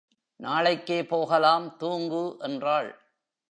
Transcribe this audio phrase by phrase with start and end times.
[0.39, 2.91] நாளைக்கே போகலாம் தூங்கு என்றாள்.